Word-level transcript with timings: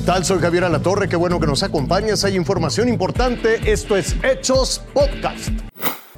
tal? 0.00 0.24
Soy 0.24 0.38
Javier 0.40 0.64
Alatorre, 0.64 1.08
qué 1.08 1.16
bueno 1.16 1.40
que 1.40 1.46
nos 1.46 1.62
acompañas. 1.62 2.24
Hay 2.24 2.36
información 2.36 2.88
importante. 2.88 3.70
Esto 3.70 3.96
es 3.96 4.16
Hechos 4.22 4.82
Podcast. 4.92 5.50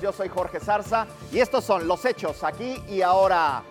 Yo 0.01 0.13
soy 0.13 0.29
Jorge 0.29 0.61
Zarza 0.61 1.07
y 1.33 1.39
estos 1.41 1.65
son 1.65 1.87
los 1.87 2.05
hechos 2.05 2.43
aquí 2.43 2.77
y 2.89 3.03
ahora. 3.03 3.65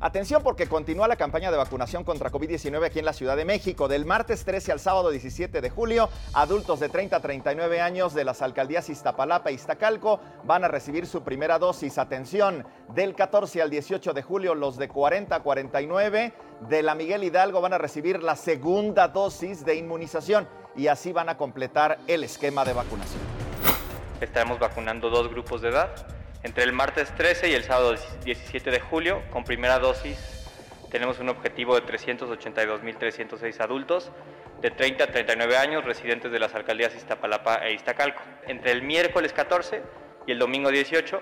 Atención 0.00 0.44
porque 0.44 0.68
continúa 0.68 1.08
la 1.08 1.16
campaña 1.16 1.50
de 1.50 1.56
vacunación 1.56 2.04
contra 2.04 2.30
COVID-19 2.30 2.86
aquí 2.86 3.00
en 3.00 3.04
la 3.04 3.12
Ciudad 3.12 3.36
de 3.36 3.44
México. 3.44 3.88
Del 3.88 4.04
martes 4.04 4.44
13 4.44 4.70
al 4.70 4.78
sábado 4.78 5.10
17 5.10 5.60
de 5.60 5.70
julio, 5.70 6.08
adultos 6.34 6.78
de 6.78 6.88
30 6.88 7.16
a 7.16 7.20
39 7.20 7.80
años 7.80 8.14
de 8.14 8.24
las 8.24 8.40
alcaldías 8.40 8.88
Iztapalapa 8.90 9.50
e 9.50 9.54
Iztacalco 9.54 10.20
van 10.44 10.62
a 10.62 10.68
recibir 10.68 11.04
su 11.08 11.24
primera 11.24 11.58
dosis. 11.58 11.98
Atención, 11.98 12.64
del 12.94 13.16
14 13.16 13.60
al 13.60 13.70
18 13.70 14.12
de 14.14 14.22
julio, 14.22 14.54
los 14.54 14.76
de 14.76 14.86
40 14.86 15.34
a 15.34 15.40
49 15.40 16.32
de 16.68 16.82
la 16.84 16.94
Miguel 16.94 17.24
Hidalgo 17.24 17.60
van 17.60 17.72
a 17.72 17.78
recibir 17.78 18.22
la 18.22 18.36
segunda 18.36 19.08
dosis 19.08 19.64
de 19.64 19.74
inmunización 19.74 20.46
y 20.76 20.86
así 20.86 21.12
van 21.12 21.28
a 21.28 21.36
completar 21.36 21.98
el 22.06 22.22
esquema 22.22 22.64
de 22.64 22.72
vacunación. 22.72 23.22
Estaremos 24.20 24.60
vacunando 24.60 25.10
dos 25.10 25.28
grupos 25.28 25.60
de 25.60 25.70
edad 25.70 26.17
entre 26.42 26.64
el 26.64 26.72
martes 26.72 27.14
13 27.14 27.50
y 27.50 27.54
el 27.54 27.64
sábado 27.64 27.94
17 28.24 28.70
de 28.70 28.80
julio, 28.80 29.22
con 29.30 29.44
primera 29.44 29.78
dosis, 29.78 30.38
tenemos 30.90 31.18
un 31.18 31.28
objetivo 31.28 31.74
de 31.74 31.82
382.306 31.82 33.60
adultos 33.60 34.10
de 34.60 34.70
30 34.70 35.04
a 35.04 35.08
39 35.08 35.56
años 35.56 35.84
residentes 35.84 36.30
de 36.32 36.38
las 36.38 36.54
alcaldías 36.54 36.94
Iztapalapa 36.94 37.56
e 37.66 37.74
Iztacalco. 37.74 38.22
Entre 38.46 38.72
el 38.72 38.82
miércoles 38.82 39.32
14 39.32 39.82
y 40.26 40.32
el 40.32 40.38
domingo 40.38 40.70
18 40.70 41.20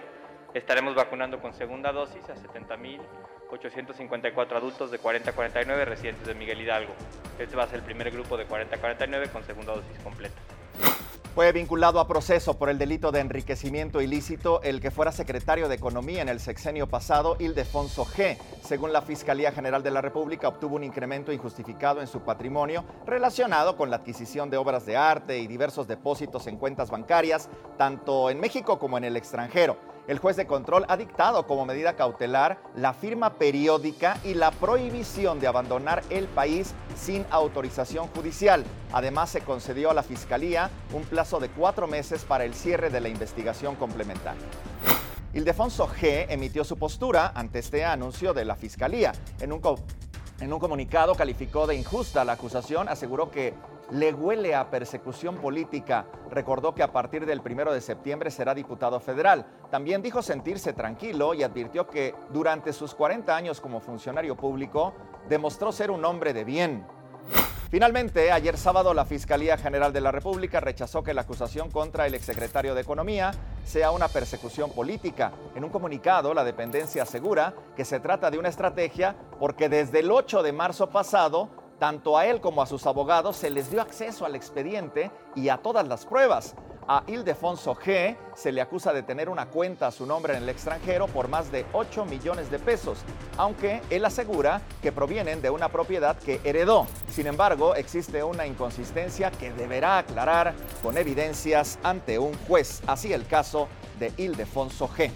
estaremos 0.54 0.94
vacunando 0.94 1.40
con 1.40 1.52
segunda 1.52 1.92
dosis 1.92 2.22
a 2.30 2.34
70.854 2.34 4.56
adultos 4.56 4.90
de 4.90 4.98
40 4.98 5.30
a 5.30 5.34
49 5.34 5.84
residentes 5.84 6.26
de 6.26 6.34
Miguel 6.34 6.60
Hidalgo. 6.60 6.94
Este 7.38 7.56
va 7.56 7.64
a 7.64 7.66
ser 7.66 7.80
el 7.80 7.84
primer 7.84 8.10
grupo 8.10 8.36
de 8.36 8.46
40 8.46 8.76
a 8.76 8.78
49 8.78 9.28
con 9.32 9.44
segunda 9.44 9.74
dosis 9.74 9.98
completa. 10.02 10.40
Fue 11.36 11.52
vinculado 11.52 12.00
a 12.00 12.08
proceso 12.08 12.56
por 12.56 12.70
el 12.70 12.78
delito 12.78 13.12
de 13.12 13.20
enriquecimiento 13.20 14.00
ilícito 14.00 14.62
el 14.62 14.80
que 14.80 14.90
fuera 14.90 15.12
secretario 15.12 15.68
de 15.68 15.74
Economía 15.74 16.22
en 16.22 16.30
el 16.30 16.40
sexenio 16.40 16.86
pasado, 16.86 17.36
Ildefonso 17.38 18.06
G. 18.06 18.38
Según 18.62 18.90
la 18.90 19.02
Fiscalía 19.02 19.52
General 19.52 19.82
de 19.82 19.90
la 19.90 20.00
República, 20.00 20.48
obtuvo 20.48 20.76
un 20.76 20.84
incremento 20.84 21.34
injustificado 21.34 22.00
en 22.00 22.06
su 22.06 22.20
patrimonio 22.20 22.86
relacionado 23.04 23.76
con 23.76 23.90
la 23.90 23.96
adquisición 23.96 24.48
de 24.48 24.56
obras 24.56 24.86
de 24.86 24.96
arte 24.96 25.38
y 25.38 25.46
diversos 25.46 25.86
depósitos 25.86 26.46
en 26.46 26.56
cuentas 26.56 26.90
bancarias, 26.90 27.50
tanto 27.76 28.30
en 28.30 28.40
México 28.40 28.78
como 28.78 28.96
en 28.96 29.04
el 29.04 29.18
extranjero. 29.18 29.76
El 30.08 30.18
juez 30.20 30.36
de 30.36 30.46
control 30.46 30.84
ha 30.88 30.96
dictado 30.96 31.48
como 31.48 31.66
medida 31.66 31.96
cautelar 31.96 32.58
la 32.76 32.94
firma 32.94 33.34
periódica 33.34 34.20
y 34.22 34.34
la 34.34 34.52
prohibición 34.52 35.40
de 35.40 35.48
abandonar 35.48 36.04
el 36.10 36.28
país 36.28 36.74
sin 36.94 37.26
autorización 37.30 38.06
judicial. 38.08 38.64
Además, 38.92 39.30
se 39.30 39.40
concedió 39.40 39.90
a 39.90 39.94
la 39.94 40.04
Fiscalía 40.04 40.70
un 40.92 41.02
plazo 41.02 41.40
de 41.40 41.48
cuatro 41.48 41.88
meses 41.88 42.24
para 42.24 42.44
el 42.44 42.54
cierre 42.54 42.88
de 42.88 43.00
la 43.00 43.08
investigación 43.08 43.74
complementaria. 43.74 44.46
Ildefonso 45.34 45.88
G. 45.88 46.26
emitió 46.28 46.62
su 46.62 46.78
postura 46.78 47.32
ante 47.34 47.58
este 47.58 47.84
anuncio 47.84 48.32
de 48.32 48.44
la 48.44 48.54
Fiscalía. 48.54 49.12
En 49.40 49.52
un, 49.52 49.60
en 50.40 50.52
un 50.52 50.58
comunicado 50.58 51.14
calificó 51.14 51.66
de 51.66 51.76
injusta 51.76 52.24
la 52.24 52.32
acusación, 52.32 52.88
aseguró 52.88 53.30
que 53.30 53.54
le 53.90 54.12
huele 54.12 54.54
a 54.54 54.68
persecución 54.70 55.36
política. 55.36 56.06
Recordó 56.30 56.74
que 56.74 56.82
a 56.82 56.92
partir 56.92 57.24
del 57.24 57.40
primero 57.40 57.72
de 57.72 57.80
septiembre 57.80 58.30
será 58.30 58.54
diputado 58.54 59.00
federal. 59.00 59.46
También 59.70 60.02
dijo 60.02 60.22
sentirse 60.22 60.72
tranquilo 60.72 61.34
y 61.34 61.42
advirtió 61.42 61.86
que 61.86 62.14
durante 62.30 62.72
sus 62.72 62.94
40 62.94 63.34
años 63.34 63.60
como 63.60 63.80
funcionario 63.80 64.36
público 64.36 64.92
demostró 65.28 65.72
ser 65.72 65.90
un 65.90 66.04
hombre 66.04 66.32
de 66.32 66.44
bien. 66.44 66.86
Finalmente, 67.70 68.30
ayer 68.30 68.56
sábado 68.56 68.94
la 68.94 69.04
Fiscalía 69.04 69.56
General 69.56 69.92
de 69.92 70.00
la 70.00 70.12
República 70.12 70.60
rechazó 70.60 71.02
que 71.02 71.14
la 71.14 71.22
acusación 71.22 71.70
contra 71.70 72.06
el 72.06 72.14
exsecretario 72.14 72.74
de 72.74 72.82
Economía 72.82 73.32
sea 73.66 73.90
una 73.90 74.08
persecución 74.08 74.70
política. 74.70 75.32
En 75.56 75.64
un 75.64 75.70
comunicado, 75.70 76.32
la 76.32 76.44
dependencia 76.44 77.02
asegura 77.02 77.52
que 77.76 77.84
se 77.84 77.98
trata 77.98 78.30
de 78.30 78.38
una 78.38 78.48
estrategia 78.48 79.16
porque 79.40 79.68
desde 79.68 80.00
el 80.00 80.10
8 80.10 80.42
de 80.44 80.52
marzo 80.52 80.88
pasado 80.88 81.50
tanto 81.78 82.16
a 82.16 82.26
él 82.26 82.40
como 82.40 82.62
a 82.62 82.66
sus 82.66 82.86
abogados 82.86 83.36
se 83.36 83.50
les 83.50 83.70
dio 83.70 83.82
acceso 83.82 84.24
al 84.24 84.34
expediente 84.34 85.10
y 85.34 85.48
a 85.48 85.58
todas 85.58 85.86
las 85.86 86.06
pruebas. 86.06 86.54
A 86.88 87.02
Ildefonso 87.08 87.74
G 87.74 88.16
se 88.36 88.52
le 88.52 88.60
acusa 88.60 88.92
de 88.92 89.02
tener 89.02 89.28
una 89.28 89.46
cuenta 89.46 89.88
a 89.88 89.90
su 89.90 90.06
nombre 90.06 90.36
en 90.36 90.44
el 90.44 90.48
extranjero 90.48 91.08
por 91.08 91.26
más 91.26 91.50
de 91.50 91.66
8 91.72 92.04
millones 92.04 92.48
de 92.48 92.60
pesos, 92.60 92.98
aunque 93.36 93.82
él 93.90 94.04
asegura 94.04 94.62
que 94.80 94.92
provienen 94.92 95.42
de 95.42 95.50
una 95.50 95.68
propiedad 95.68 96.16
que 96.16 96.40
heredó. 96.44 96.86
Sin 97.10 97.26
embargo, 97.26 97.74
existe 97.74 98.22
una 98.22 98.46
inconsistencia 98.46 99.32
que 99.32 99.52
deberá 99.52 99.98
aclarar 99.98 100.54
con 100.80 100.96
evidencias 100.96 101.80
ante 101.82 102.20
un 102.20 102.34
juez. 102.46 102.82
Así 102.86 103.12
el 103.12 103.26
caso 103.26 103.66
de 103.98 104.12
Ildefonso 104.16 104.88
G. 104.88 105.10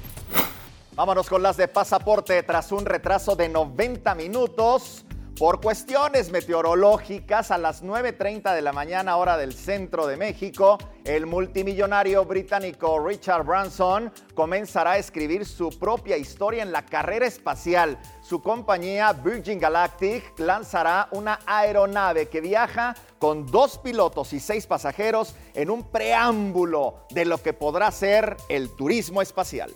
Vámonos 0.96 1.28
con 1.28 1.40
las 1.40 1.56
de 1.56 1.68
pasaporte. 1.68 2.42
Tras 2.42 2.72
un 2.72 2.84
retraso 2.84 3.36
de 3.36 3.48
90 3.48 4.14
minutos, 4.16 5.04
por 5.40 5.62
cuestiones 5.62 6.30
meteorológicas, 6.30 7.50
a 7.50 7.56
las 7.56 7.82
9.30 7.82 8.54
de 8.54 8.60
la 8.60 8.74
mañana 8.74 9.16
hora 9.16 9.38
del 9.38 9.54
centro 9.54 10.06
de 10.06 10.18
México, 10.18 10.76
el 11.02 11.24
multimillonario 11.24 12.26
británico 12.26 13.02
Richard 13.02 13.46
Branson 13.46 14.12
comenzará 14.34 14.90
a 14.90 14.98
escribir 14.98 15.46
su 15.46 15.70
propia 15.78 16.18
historia 16.18 16.62
en 16.62 16.72
la 16.72 16.84
carrera 16.84 17.26
espacial. 17.26 17.98
Su 18.20 18.42
compañía 18.42 19.14
Virgin 19.14 19.58
Galactic 19.58 20.38
lanzará 20.40 21.08
una 21.12 21.38
aeronave 21.46 22.28
que 22.28 22.42
viaja 22.42 22.94
con 23.18 23.46
dos 23.46 23.78
pilotos 23.78 24.34
y 24.34 24.40
seis 24.40 24.66
pasajeros 24.66 25.34
en 25.54 25.70
un 25.70 25.84
preámbulo 25.84 27.06
de 27.08 27.24
lo 27.24 27.42
que 27.42 27.54
podrá 27.54 27.90
ser 27.92 28.36
el 28.50 28.76
turismo 28.76 29.22
espacial. 29.22 29.72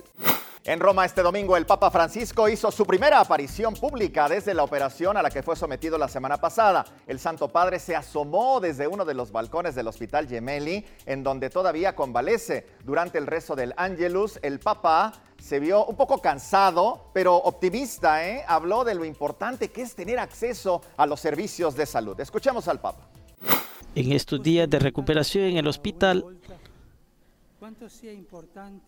En 0.67 0.79
Roma 0.79 1.05
este 1.05 1.21
domingo 1.21 1.55
el 1.57 1.67
Papa 1.67 1.91
Francisco 1.91 2.49
hizo 2.49 2.71
su 2.71 2.87
primera 2.87 3.19
aparición 3.19 3.75
pública 3.75 4.27
desde 4.27 4.55
la 4.55 4.63
operación 4.63 5.15
a 5.15 5.21
la 5.21 5.29
que 5.29 5.43
fue 5.43 5.55
sometido 5.55 5.95
la 5.99 6.07
semana 6.07 6.37
pasada. 6.37 6.83
El 7.05 7.19
Santo 7.19 7.49
Padre 7.49 7.77
se 7.77 7.95
asomó 7.95 8.59
desde 8.59 8.87
uno 8.87 9.05
de 9.05 9.13
los 9.13 9.31
balcones 9.31 9.75
del 9.75 9.87
Hospital 9.87 10.27
Gemelli, 10.27 10.83
en 11.05 11.21
donde 11.21 11.51
todavía 11.51 11.95
convalece. 11.95 12.65
Durante 12.83 13.19
el 13.19 13.27
rezo 13.27 13.55
del 13.55 13.75
Angelus, 13.77 14.39
el 14.41 14.59
Papa 14.59 15.13
se 15.37 15.59
vio 15.59 15.85
un 15.85 15.95
poco 15.95 16.19
cansado, 16.19 17.11
pero 17.13 17.35
optimista. 17.35 18.27
¿eh? 18.27 18.43
Habló 18.47 18.83
de 18.83 18.95
lo 18.95 19.05
importante 19.05 19.69
que 19.69 19.83
es 19.83 19.93
tener 19.93 20.17
acceso 20.17 20.81
a 20.97 21.05
los 21.05 21.19
servicios 21.19 21.75
de 21.75 21.85
salud. 21.85 22.19
Escuchemos 22.19 22.67
al 22.67 22.81
Papa. 22.81 23.07
En 23.93 24.11
estos 24.11 24.41
días 24.41 24.67
de 24.67 24.79
recuperación 24.79 25.45
en 25.45 25.57
el 25.57 25.67
hospital, 25.67 26.25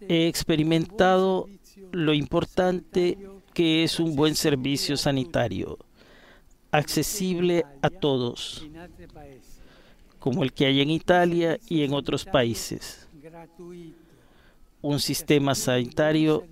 he 0.07 0.27
experimentado 0.27 1.49
lo 1.91 2.13
importante 2.13 3.17
que 3.53 3.83
es 3.83 3.99
un 3.99 4.15
buen 4.15 4.35
servicio 4.35 4.97
sanitario, 4.97 5.77
accesible 6.71 7.65
a 7.81 7.89
todos, 7.89 8.67
como 10.19 10.43
el 10.43 10.53
que 10.53 10.65
hay 10.65 10.81
en 10.81 10.91
Italia 10.91 11.59
y 11.67 11.83
en 11.83 11.93
otros 11.93 12.25
países. 12.25 13.07
Un 14.81 14.99
sistema 14.99 15.55
sanitario 15.55 16.45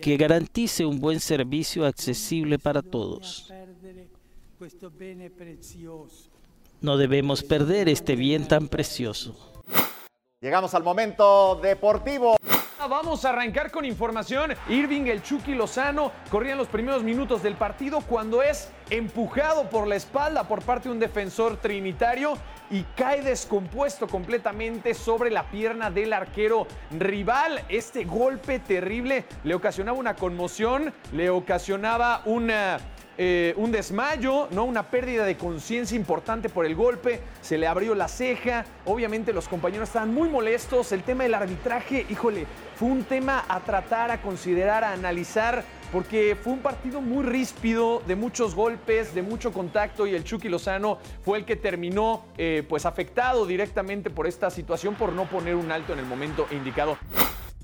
que 0.00 0.16
garantice 0.16 0.84
un 0.84 1.00
buen 1.00 1.20
servicio 1.20 1.86
accesible 1.86 2.58
para 2.58 2.82
todos. 2.82 3.52
No 6.80 6.96
debemos 6.96 7.44
perder 7.44 7.88
este 7.88 8.16
bien 8.16 8.48
tan 8.48 8.66
precioso. 8.66 9.51
Llegamos 10.42 10.74
al 10.74 10.82
momento 10.82 11.60
deportivo. 11.62 12.36
Vamos 12.80 13.24
a 13.24 13.28
arrancar 13.28 13.70
con 13.70 13.84
información. 13.84 14.54
Irving, 14.68 15.02
el 15.06 15.22
Chucky 15.22 15.54
Lozano, 15.54 16.10
corría 16.32 16.50
en 16.50 16.58
los 16.58 16.66
primeros 16.66 17.04
minutos 17.04 17.44
del 17.44 17.54
partido 17.54 18.00
cuando 18.00 18.42
es 18.42 18.68
empujado 18.90 19.70
por 19.70 19.86
la 19.86 19.94
espalda 19.94 20.48
por 20.48 20.60
parte 20.62 20.88
de 20.88 20.94
un 20.94 20.98
defensor 20.98 21.58
trinitario 21.58 22.36
y 22.72 22.82
cae 22.96 23.22
descompuesto 23.22 24.08
completamente 24.08 24.94
sobre 24.94 25.30
la 25.30 25.48
pierna 25.48 25.92
del 25.92 26.12
arquero 26.12 26.66
rival. 26.90 27.62
Este 27.68 28.04
golpe 28.04 28.58
terrible 28.58 29.26
le 29.44 29.54
ocasionaba 29.54 29.96
una 29.96 30.16
conmoción, 30.16 30.92
le 31.12 31.30
ocasionaba 31.30 32.22
una 32.24 32.80
eh, 33.18 33.54
un 33.56 33.72
desmayo, 33.72 34.48
¿no? 34.50 34.64
Una 34.64 34.84
pérdida 34.90 35.24
de 35.24 35.36
conciencia 35.36 35.96
importante 35.96 36.48
por 36.48 36.64
el 36.64 36.74
golpe, 36.74 37.20
se 37.40 37.58
le 37.58 37.66
abrió 37.66 37.94
la 37.94 38.08
ceja, 38.08 38.64
obviamente 38.86 39.32
los 39.32 39.48
compañeros 39.48 39.88
estaban 39.88 40.14
muy 40.14 40.28
molestos, 40.28 40.92
el 40.92 41.02
tema 41.02 41.24
del 41.24 41.34
arbitraje, 41.34 42.06
híjole, 42.08 42.46
fue 42.76 42.88
un 42.88 43.04
tema 43.04 43.44
a 43.48 43.60
tratar, 43.60 44.10
a 44.10 44.22
considerar, 44.22 44.82
a 44.82 44.92
analizar, 44.92 45.62
porque 45.92 46.36
fue 46.42 46.54
un 46.54 46.60
partido 46.60 47.02
muy 47.02 47.22
ríspido, 47.22 48.02
de 48.06 48.16
muchos 48.16 48.54
golpes, 48.54 49.14
de 49.14 49.22
mucho 49.22 49.52
contacto 49.52 50.06
y 50.06 50.14
el 50.14 50.24
Chucky 50.24 50.48
Lozano 50.48 50.98
fue 51.22 51.38
el 51.38 51.44
que 51.44 51.54
terminó 51.54 52.24
eh, 52.38 52.64
pues 52.66 52.86
afectado 52.86 53.46
directamente 53.46 54.08
por 54.08 54.26
esta 54.26 54.50
situación 54.50 54.94
por 54.94 55.12
no 55.12 55.26
poner 55.26 55.54
un 55.54 55.70
alto 55.70 55.92
en 55.92 55.98
el 55.98 56.06
momento 56.06 56.46
indicado. 56.50 56.96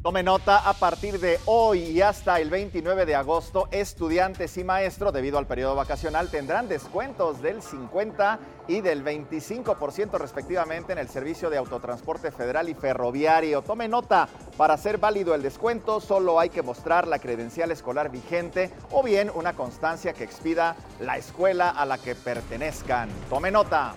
Tome 0.03 0.23
nota, 0.23 0.59
a 0.59 0.75
partir 0.75 1.19
de 1.19 1.41
hoy 1.47 1.81
y 1.81 2.03
hasta 2.03 2.39
el 2.39 2.50
29 2.50 3.05
de 3.05 3.17
agosto, 3.17 3.67
estudiantes 3.73 4.56
y 4.56 4.62
maestros, 4.62 5.12
debido 5.12 5.39
al 5.39 5.49
periodo 5.49 5.75
vacacional, 5.75 6.31
tendrán 6.31 6.69
descuentos 6.69 7.43
del 7.43 7.61
50 7.62 8.39
y 8.69 8.81
del 8.81 9.05
25% 9.05 10.12
respectivamente 10.19 10.93
en 10.93 10.99
el 10.99 11.09
servicio 11.09 11.50
de 11.50 11.59
autotransporte 11.59 12.31
federal 12.31 12.69
y 12.69 12.75
ferroviario. 12.75 13.62
Tome 13.62 13.89
nota, 13.89 14.29
para 14.56 14.77
ser 14.77 14.99
válido 14.99 15.35
el 15.35 15.43
descuento 15.43 16.00
solo 16.00 16.39
hay 16.39 16.50
que 16.50 16.62
mostrar 16.62 17.09
la 17.09 17.19
credencial 17.19 17.73
escolar 17.73 18.09
vigente 18.09 18.71
o 18.93 19.03
bien 19.03 19.33
una 19.35 19.55
constancia 19.55 20.12
que 20.12 20.23
expida 20.23 20.77
la 21.00 21.17
escuela 21.17 21.71
a 21.71 21.85
la 21.85 21.99
que 21.99 22.15
pertenezcan. 22.15 23.09
Tome 23.29 23.50
nota. 23.50 23.97